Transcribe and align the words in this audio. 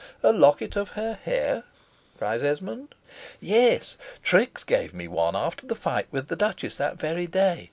"A 0.23 0.33
locket 0.33 0.75
of 0.75 0.89
her 0.93 1.13
hair?" 1.13 1.63
cries 2.17 2.41
Esmond. 2.41 2.95
"Yes. 3.39 3.97
Trix 4.23 4.63
gave 4.63 4.95
me 4.95 5.07
one 5.07 5.35
after 5.35 5.67
the 5.67 5.75
fight 5.75 6.07
with 6.09 6.27
the 6.27 6.35
Duchess 6.35 6.77
that 6.77 6.97
very 6.97 7.27
day. 7.27 7.59